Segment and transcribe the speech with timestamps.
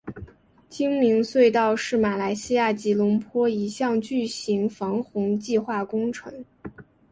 [0.67, 6.43] 精明隧道是马来西亚吉隆坡一项巨型防洪计划工程。